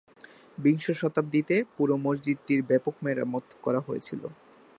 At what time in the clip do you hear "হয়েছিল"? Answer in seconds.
3.79-4.21